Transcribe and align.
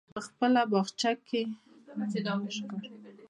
موږ 0.05 0.09
په 0.15 0.21
خپل 0.27 0.51
باغچه 0.71 1.11
کې 1.27 1.41
سبزي 2.11 2.61
کرو. 2.69 2.87